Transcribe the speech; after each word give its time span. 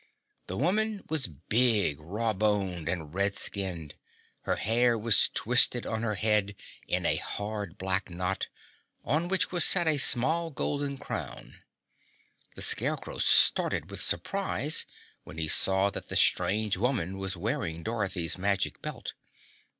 The 0.47 0.57
woman 0.57 1.03
was 1.09 1.27
big, 1.27 1.99
raw 1.99 2.33
boned 2.33 2.89
and 2.89 3.13
red 3.13 3.37
skinned. 3.37 3.93
Her 4.45 4.55
hair 4.55 4.97
was 4.97 5.29
twisted 5.35 5.85
on 5.85 6.01
her 6.01 6.15
head 6.15 6.55
in 6.87 7.05
a 7.05 7.17
hard 7.17 7.77
black 7.77 8.09
knot, 8.09 8.47
on 9.05 9.27
which 9.27 9.51
was 9.51 9.63
set 9.63 9.87
a 9.87 9.99
small 9.99 10.49
golden 10.49 10.97
crown. 10.97 11.61
The 12.55 12.63
Scarecrow 12.63 13.19
started 13.19 13.91
with 13.91 14.01
surprise 14.01 14.87
when 15.23 15.37
he 15.37 15.47
saw 15.47 15.91
that 15.91 16.09
the 16.09 16.15
strange 16.15 16.77
woman 16.77 17.19
was 17.19 17.37
wearing 17.37 17.83
Dorothy's 17.83 18.39
Magic 18.39 18.81
Belt. 18.81 19.13